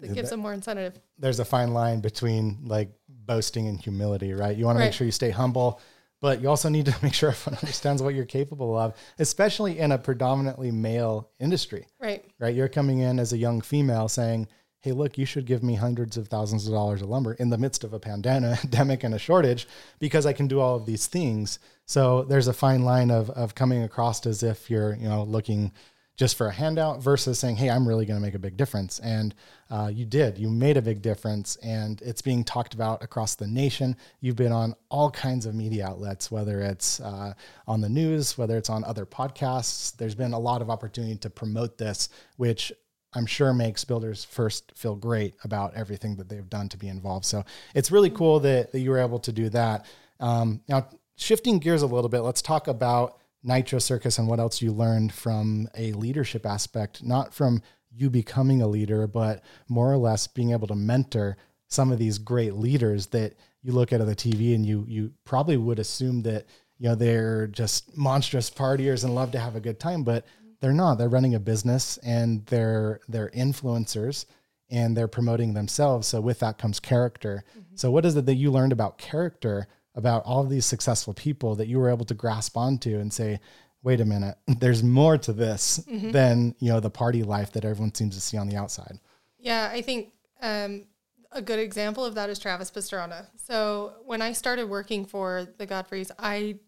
[0.00, 0.98] it gives them more incentive.
[1.18, 4.56] There's a fine line between like boasting and humility, right?
[4.56, 5.80] You want to make sure you stay humble,
[6.22, 9.92] but you also need to make sure everyone understands what you're capable of, especially in
[9.92, 11.86] a predominantly male industry.
[12.00, 12.24] Right.
[12.38, 12.54] Right.
[12.54, 14.48] You're coming in as a young female saying,
[14.80, 17.58] Hey, look, you should give me hundreds of thousands of dollars of lumber in the
[17.58, 19.68] midst of a pandemic and a shortage
[20.00, 21.60] because I can do all of these things.
[21.86, 25.70] So there's a fine line of, of coming across as if you're, you know, looking
[26.16, 28.98] just for a handout versus saying, hey, I'm really going to make a big difference.
[28.98, 29.34] And
[29.70, 30.38] uh, you did.
[30.38, 33.96] You made a big difference, and it's being talked about across the nation.
[34.20, 37.32] You've been on all kinds of media outlets, whether it's uh,
[37.66, 39.96] on the news, whether it's on other podcasts.
[39.96, 42.72] There's been a lot of opportunity to promote this, which
[43.14, 47.24] I'm sure makes builders first feel great about everything that they've done to be involved.
[47.24, 47.44] So
[47.74, 49.86] it's really cool that, that you were able to do that.
[50.20, 54.62] Um, now, shifting gears a little bit, let's talk about Nitro Circus and what else
[54.62, 57.62] you learned from a leadership aspect, not from
[57.94, 61.36] you becoming a leader, but more or less being able to mentor
[61.68, 65.12] some of these great leaders that you look at on the TV and you you
[65.24, 66.46] probably would assume that
[66.78, 70.26] you know they're just monstrous partiers and love to have a good time, but
[70.60, 70.96] they're not.
[70.96, 74.26] They're running a business and they're they're influencers
[74.70, 76.08] and they're promoting themselves.
[76.08, 77.44] So with that comes character.
[77.50, 77.76] Mm-hmm.
[77.76, 81.54] So what is it that you learned about character about all of these successful people
[81.56, 83.40] that you were able to grasp onto and say,
[83.82, 86.10] wait a minute, there's more to this mm-hmm.
[86.10, 88.98] than, you know, the party life that everyone seems to see on the outside.
[89.38, 90.86] Yeah, I think um,
[91.32, 93.26] a good example of that is Travis Pastrana.
[93.36, 96.58] So when I started working for the Godfreys, I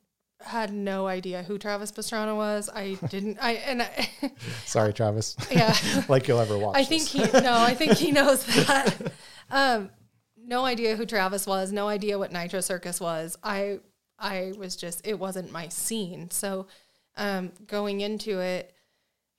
[0.40, 2.68] had no idea who Travis Pastrana was.
[2.72, 3.38] I didn't.
[3.40, 4.08] I and I,
[4.64, 5.36] sorry, Travis.
[5.50, 5.74] Yeah,
[6.08, 6.76] like you'll ever watch.
[6.76, 7.20] I think he.
[7.20, 9.12] No, I think he knows that.
[9.50, 9.90] Um,
[10.46, 13.36] no idea who Travis was, no idea what Nitro Circus was.
[13.42, 13.80] I
[14.18, 16.30] I was just it wasn't my scene.
[16.30, 16.66] So
[17.16, 18.72] um, going into it,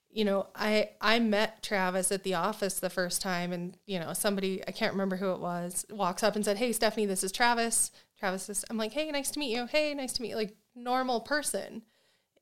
[0.09, 4.13] you know, I I met Travis at the office the first time, and you know,
[4.13, 7.31] somebody I can't remember who it was walks up and said, "Hey, Stephanie, this is
[7.31, 8.65] Travis." Travis is.
[8.69, 10.35] I'm like, "Hey, nice to meet you." Hey, nice to meet you.
[10.35, 11.83] Like normal person.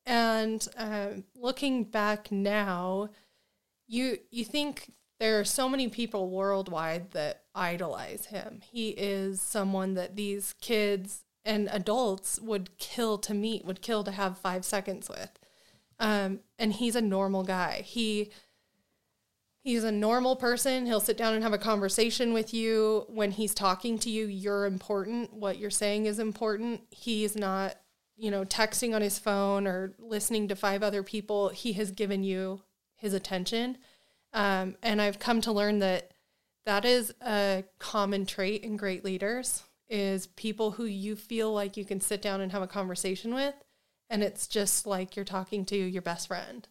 [0.05, 3.09] And um, looking back now,
[3.87, 4.91] you you think
[5.23, 8.59] there are so many people worldwide that idolize him.
[8.61, 14.11] He is someone that these kids and adults would kill to meet, would kill to
[14.11, 15.29] have five seconds with.
[15.97, 17.83] Um, and he's a normal guy.
[17.85, 18.31] He
[19.61, 20.87] he's a normal person.
[20.87, 23.05] He'll sit down and have a conversation with you.
[23.07, 25.31] When he's talking to you, you're important.
[25.31, 26.81] What you're saying is important.
[26.89, 27.75] He's not,
[28.17, 31.47] you know, texting on his phone or listening to five other people.
[31.47, 32.59] He has given you
[32.97, 33.77] his attention
[34.33, 36.11] um, and I've come to learn that
[36.65, 41.85] that is a common trait in great leaders is people who you feel like you
[41.85, 43.53] can sit down and have a conversation with
[44.09, 46.67] and it's just like you're talking to your best friend.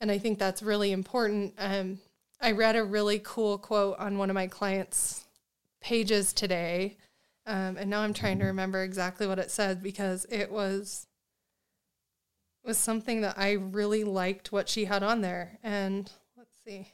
[0.00, 1.54] And I think that's really important.
[1.58, 2.00] Um,
[2.40, 5.24] I read a really cool quote on one of my clients'
[5.80, 6.96] pages today.
[7.46, 11.06] Um, and now I'm trying to remember exactly what it said because it was
[12.64, 15.58] was something that I really liked what she had on there.
[15.62, 16.10] And
[16.66, 16.88] see.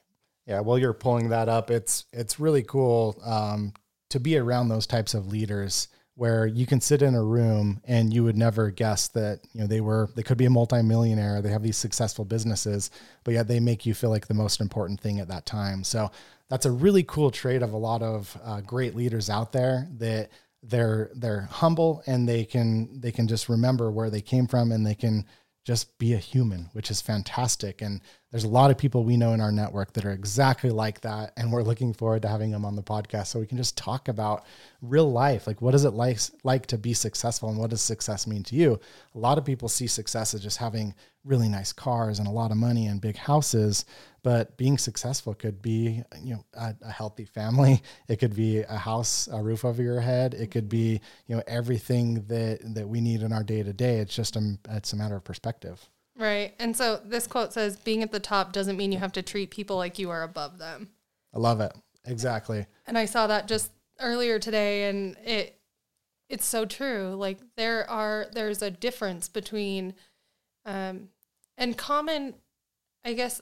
[0.47, 3.73] Yeah, while you're pulling that up, it's it's really cool um,
[4.11, 5.89] to be around those types of leaders
[6.21, 9.67] where you can sit in a room and you would never guess that you know
[9.67, 12.91] they were they could be a multimillionaire they have these successful businesses
[13.25, 16.11] but yet they make you feel like the most important thing at that time so
[16.51, 20.29] that's a really cool trait of a lot of uh, great leaders out there that
[20.63, 24.85] they're they're humble and they can they can just remember where they came from and
[24.85, 25.25] they can
[25.65, 29.33] just be a human which is fantastic and there's a lot of people we know
[29.33, 32.65] in our network that are exactly like that and we're looking forward to having them
[32.65, 34.45] on the podcast so we can just talk about
[34.83, 35.47] real life.
[35.47, 38.55] Like what is it like like to be successful and what does success mean to
[38.55, 38.79] you?
[39.15, 42.51] A lot of people see success as just having really nice cars and a lot
[42.51, 43.85] of money and big houses
[44.23, 47.83] but being successful could be you know a, a healthy family.
[48.09, 50.35] It could be a house a roof over your head.
[50.35, 53.99] It could be you know everything that that we need in our day to day
[53.99, 55.89] it's just a it's a matter of perspective
[56.21, 56.55] Right.
[56.59, 59.51] And so this quote says being at the top doesn't mean you have to treat
[59.51, 60.91] people like you are above them.
[61.35, 61.73] I love it.
[62.05, 62.67] Exactly.
[62.87, 65.59] And I saw that just earlier today and it
[66.29, 67.15] it's so true.
[67.17, 69.95] Like there are there's a difference between
[70.67, 71.09] um
[71.57, 72.35] and common
[73.03, 73.41] I guess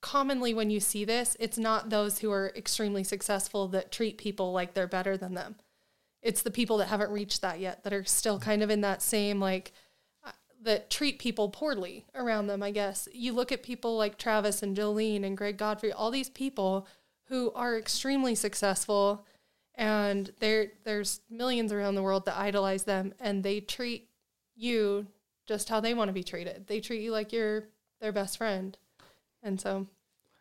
[0.00, 4.52] commonly when you see this, it's not those who are extremely successful that treat people
[4.52, 5.56] like they're better than them.
[6.22, 9.02] It's the people that haven't reached that yet that are still kind of in that
[9.02, 9.72] same like
[10.62, 13.08] that treat people poorly around them, I guess.
[13.12, 16.86] You look at people like Travis and Jolene and Greg Godfrey, all these people
[17.28, 19.24] who are extremely successful
[19.74, 24.08] and there there's millions around the world that idolize them and they treat
[24.54, 25.06] you
[25.46, 26.66] just how they want to be treated.
[26.66, 27.68] They treat you like you're
[28.00, 28.76] their best friend.
[29.42, 29.86] And so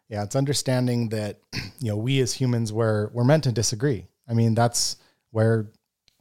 [0.09, 1.39] yeah, it's understanding that
[1.79, 4.07] you know we as humans we're we're meant to disagree.
[4.27, 4.97] I mean, that's
[5.31, 5.67] where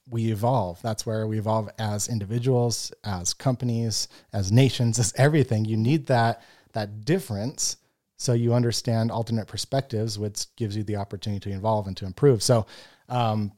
[0.09, 0.81] we evolve.
[0.83, 5.64] That's where we evolve as individuals, as companies, as nations, as everything.
[5.64, 7.77] You need that that difference
[8.17, 12.43] so you understand alternate perspectives, which gives you the opportunity to evolve and to improve.
[12.43, 12.67] So
[13.09, 13.53] um,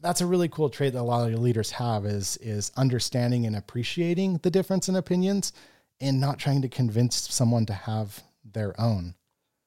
[0.00, 3.46] that's a really cool trait that a lot of your leaders have is is understanding
[3.46, 5.52] and appreciating the difference in opinions
[6.00, 9.14] and not trying to convince someone to have their own.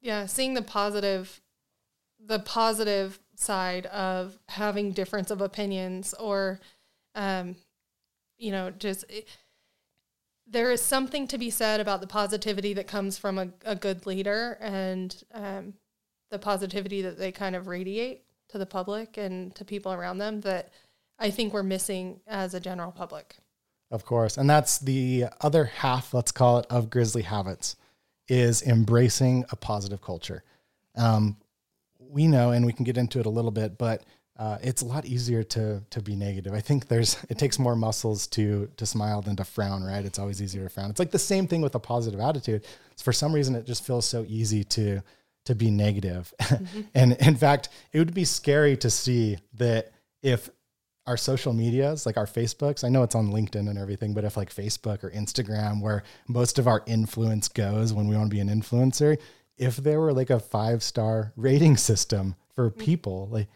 [0.01, 1.41] Yeah, seeing the positive
[2.19, 6.59] the positive side of having difference of opinions or
[7.15, 7.55] um
[8.37, 9.27] you know just it,
[10.47, 14.05] there is something to be said about the positivity that comes from a, a good
[14.05, 15.73] leader and um,
[16.29, 20.41] the positivity that they kind of radiate to the public and to people around them
[20.41, 20.69] that
[21.19, 23.37] I think we're missing as a general public.
[23.91, 24.37] Of course.
[24.37, 27.75] And that's the other half, let's call it, of Grizzly Habits
[28.27, 30.43] is embracing a positive culture.
[30.95, 31.37] Um,
[32.11, 34.03] we know, and we can get into it a little bit, but
[34.37, 36.53] uh, it's a lot easier to to be negative.
[36.53, 40.03] I think there's it takes more muscles to to smile than to frown, right?
[40.03, 40.89] It's always easier to frown.
[40.89, 42.65] It's like the same thing with a positive attitude.
[42.91, 45.01] It's for some reason it just feels so easy to
[45.45, 46.33] to be negative.
[46.51, 46.81] Mm-hmm.
[46.93, 50.49] and in fact, it would be scary to see that if
[51.07, 54.37] our social medias, like our Facebooks, I know it's on LinkedIn and everything, but if
[54.37, 58.41] like Facebook or Instagram, where most of our influence goes when we want to be
[58.41, 59.17] an influencer,
[59.61, 62.77] if there were like a five star rating system for mm.
[62.77, 63.47] people, like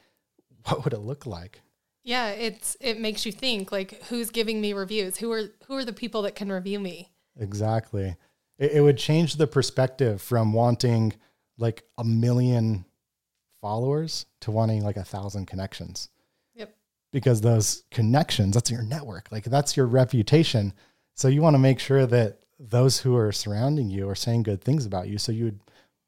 [0.65, 1.61] what would it look like?
[2.03, 5.17] Yeah, it's it makes you think like who's giving me reviews?
[5.17, 7.11] Who are who are the people that can review me?
[7.37, 8.15] Exactly.
[8.59, 11.13] It, it would change the perspective from wanting
[11.57, 12.85] like a million
[13.59, 16.09] followers to wanting like a thousand connections.
[16.53, 16.75] Yep.
[17.11, 19.27] Because those connections, that's your network.
[19.31, 20.71] Like that's your reputation.
[21.15, 24.63] So you want to make sure that those who are surrounding you are saying good
[24.63, 25.17] things about you.
[25.17, 25.59] So you would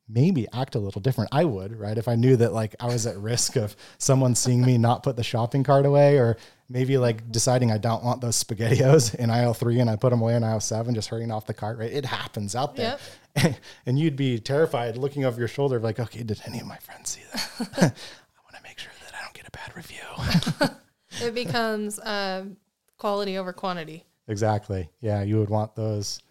[0.09, 1.29] maybe act a little different.
[1.33, 1.97] I would, right?
[1.97, 5.15] If I knew that like I was at risk of someone seeing me not put
[5.15, 6.37] the shopping cart away or
[6.69, 10.21] maybe like deciding I don't want those spaghettios in aisle three and I put them
[10.21, 11.91] away in aisle seven, just hurrying off the cart, right?
[11.91, 12.97] It happens out there.
[13.35, 13.55] Yep.
[13.85, 17.09] and you'd be terrified looking over your shoulder, like, okay, did any of my friends
[17.11, 17.51] see that?
[17.77, 20.77] I want to make sure that I don't get a bad review.
[21.27, 22.45] it becomes uh,
[22.97, 24.05] quality over quantity.
[24.29, 24.89] Exactly.
[25.01, 25.21] Yeah.
[25.21, 26.21] You would want those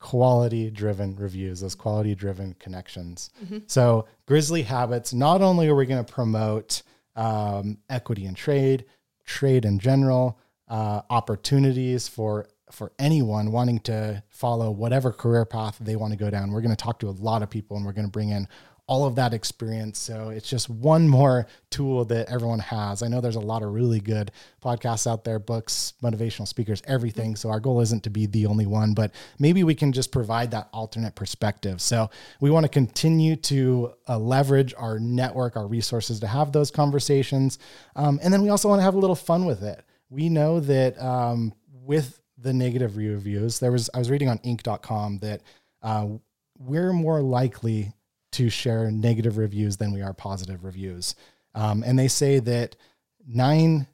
[0.00, 3.30] quality driven reviews, those quality driven connections.
[3.44, 3.58] Mm-hmm.
[3.66, 6.82] So, Grizzly Habits, not only are we going to promote
[7.14, 8.86] um, equity and trade,
[9.24, 15.96] trade in general, uh, opportunities for for anyone wanting to follow whatever career path they
[15.96, 16.52] want to go down.
[16.52, 18.46] We're going to talk to a lot of people and we're going to bring in
[18.90, 20.00] all of that experience.
[20.00, 23.04] So it's just one more tool that everyone has.
[23.04, 27.36] I know there's a lot of really good podcasts out there, books, motivational speakers, everything.
[27.36, 30.50] So our goal isn't to be the only one, but maybe we can just provide
[30.50, 31.80] that alternate perspective.
[31.80, 36.72] So we want to continue to uh, leverage our network, our resources to have those
[36.72, 37.60] conversations.
[37.94, 39.84] Um, and then we also want to have a little fun with it.
[40.08, 45.18] We know that um, with the negative reviews, there was, I was reading on inc.com
[45.18, 45.42] that
[45.80, 46.08] uh,
[46.58, 47.92] we're more likely
[48.32, 51.14] to share negative reviews than we are positive reviews.
[51.54, 52.76] Um, and they say that
[53.26, 53.86] nine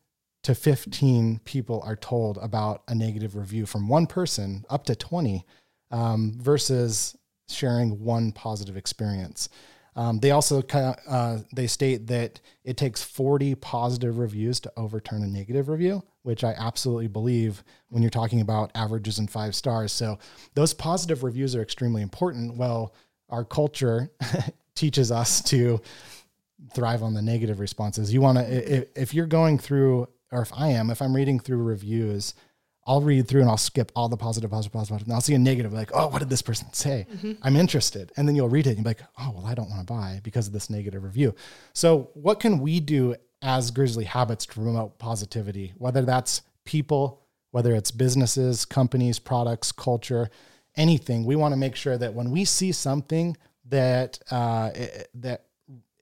[0.42, 5.44] to 15 people are told about a negative review from one person up to 20
[5.90, 7.16] um, versus
[7.48, 9.48] sharing one positive experience.
[9.96, 10.62] Um, they also
[11.08, 16.44] uh, they state that it takes 40 positive reviews to overturn a negative review, which
[16.44, 19.92] I absolutely believe when you're talking about averages and five stars.
[19.92, 20.18] So
[20.54, 22.56] those positive reviews are extremely important.
[22.56, 22.92] Well,
[23.28, 24.10] our culture
[24.74, 25.80] teaches us to
[26.74, 28.12] thrive on the negative responses.
[28.12, 31.38] You want to, if, if you're going through, or if I am, if I'm reading
[31.38, 32.34] through reviews,
[32.86, 35.38] I'll read through and I'll skip all the positive, positive, positive, and I'll see a
[35.38, 37.06] negative, like, oh, what did this person say?
[37.12, 37.32] Mm-hmm.
[37.42, 38.12] I'm interested.
[38.16, 39.92] And then you'll read it and you'll be like, oh, well, I don't want to
[39.92, 41.34] buy because of this negative review.
[41.72, 47.74] So, what can we do as Grizzly Habits to promote positivity, whether that's people, whether
[47.74, 50.30] it's businesses, companies, products, culture?
[50.76, 53.36] Anything, we want to make sure that when we see something
[53.68, 55.44] that uh, it, that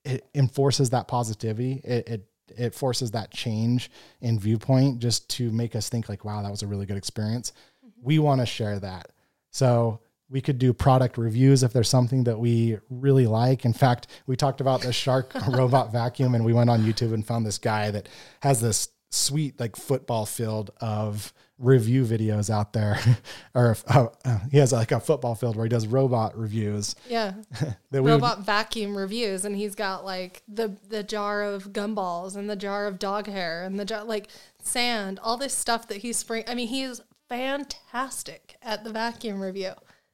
[0.05, 5.75] it enforces that positivity, it, it it forces that change in viewpoint just to make
[5.75, 7.53] us think like, wow, that was a really good experience.
[7.85, 8.07] Mm-hmm.
[8.07, 9.11] We want to share that.
[9.51, 10.01] So
[10.31, 13.64] we could do product reviews if there's something that we really like.
[13.64, 17.27] In fact, we talked about the Shark robot vacuum and we went on YouTube and
[17.27, 18.09] found this guy that
[18.41, 22.99] has this sweet like football field of review videos out there,
[23.55, 26.97] or uh, uh, he has like a football field where he does robot reviews.
[27.09, 27.35] Yeah.
[27.91, 32.35] That we would- Robot vacuum reviews, and he's got like the the jar of gumballs
[32.37, 34.29] and the jar of dog hair and the jar like
[34.62, 36.43] sand, all this stuff that he's spring.
[36.49, 39.73] I mean, he's fantastic at the vacuum review.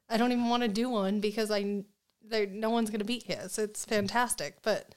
[0.08, 1.84] I don't even want to do one because I
[2.22, 3.58] there no one's gonna beat his.
[3.58, 4.94] It's fantastic, but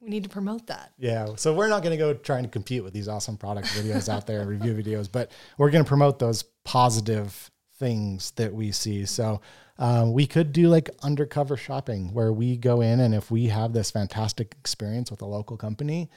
[0.00, 0.92] we need to promote that.
[0.98, 4.08] Yeah, so we're not going to go trying to compete with these awesome product videos
[4.08, 9.04] out there, review videos, but we're going to promote those positive things that we see.
[9.04, 9.40] So
[9.78, 13.72] uh, we could do like undercover shopping where we go in and if we have
[13.72, 16.10] this fantastic experience with a local company,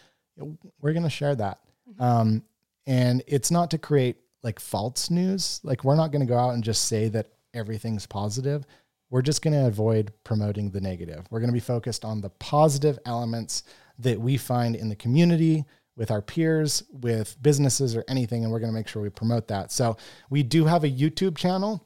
[0.82, 1.60] we're going to share that.
[2.00, 2.44] Um,
[2.88, 5.62] and it's not to create like false news.
[5.64, 8.66] Like we're not going to go out and just say that everything's positive.
[9.14, 11.28] We're just going to avoid promoting the negative.
[11.30, 13.62] We're going to be focused on the positive elements
[14.00, 18.58] that we find in the community with our peers, with businesses or anything, and we're
[18.58, 19.72] going to make sure we promote that.
[19.72, 19.98] So
[20.32, 21.86] we do have a YouTube channel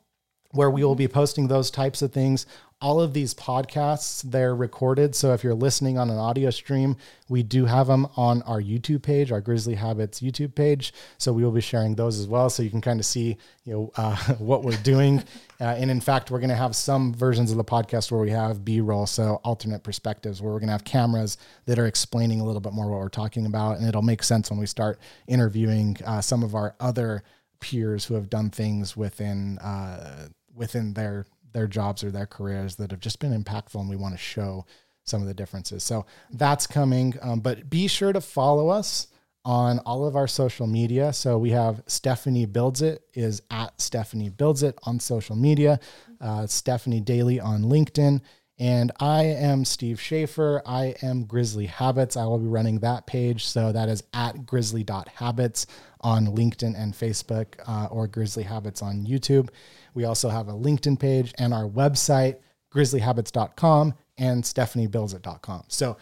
[0.51, 2.45] where we will be posting those types of things.
[2.79, 5.15] All of these podcasts, they're recorded.
[5.15, 6.95] So if you're listening on an audio stream,
[7.27, 10.93] we do have them on our YouTube page, our Grizzly Habits YouTube page.
[11.17, 12.51] So we will be sharing those as well.
[12.51, 15.23] So you can kind of see, you know, uh, what we're doing.
[15.59, 18.29] uh, and in fact, we're going to have some versions of the podcast where we
[18.29, 22.45] have B-roll, so alternate perspectives, where we're going to have cameras that are explaining a
[22.45, 23.79] little bit more what we're talking about.
[23.79, 27.23] And it'll make sense when we start interviewing uh, some of our other
[27.59, 31.25] peers who have done things within uh, within their
[31.57, 34.63] their jobs or their careers that have just been impactful and we want to show
[35.03, 35.83] some of the differences.
[35.83, 39.07] So that's coming um, but be sure to follow us
[39.43, 41.11] on all of our social media.
[41.13, 45.79] So we have stephanie builds it is at stephanie builds it on social media
[46.21, 48.21] uh, stephanie dailey on linkedin
[48.59, 50.61] and I am Steve Shafer.
[50.65, 52.17] I am Grizzly Habits.
[52.17, 53.45] I will be running that page.
[53.45, 55.67] So that is at grizzly.habits
[56.01, 59.49] on LinkedIn and Facebook uh, or Grizzly Habits on YouTube.
[59.93, 62.37] We also have a LinkedIn page and our website,
[62.73, 65.65] grizzlyhabits.com and stephaniebuildsit.com.
[65.67, 65.97] So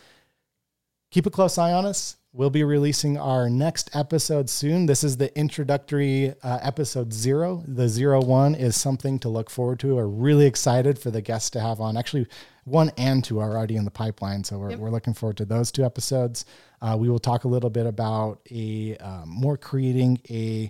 [1.12, 2.18] keep a close eye on us.
[2.38, 4.88] We'll be releasing our next episode soon.
[4.88, 7.64] This is the introductory uh, episode zero.
[7.66, 9.96] The zero one is something to look forward to.
[9.96, 11.96] We're really excited for the guests to have on.
[11.96, 12.28] Actually,
[12.66, 15.72] one and two are already in the pipeline, so we're, we're looking forward to those
[15.72, 16.44] two episodes.
[16.82, 20.70] Uh, we will talk a little bit about a um, more creating a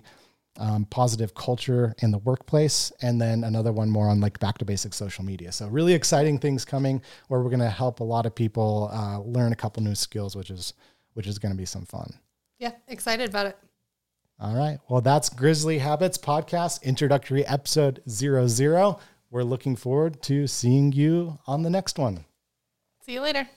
[0.58, 4.64] um, positive culture in the workplace, and then another one more on like back to
[4.64, 5.50] basic social media.
[5.50, 9.18] So really exciting things coming where we're going to help a lot of people uh,
[9.18, 10.72] learn a couple new skills, which is
[11.16, 12.12] which is going to be some fun.
[12.58, 13.58] Yeah, excited about it.
[14.38, 14.78] All right.
[14.88, 18.98] Well, that's Grizzly Habits Podcast, introductory episode zero zero.
[19.30, 22.26] We're looking forward to seeing you on the next one.
[23.00, 23.48] See you later.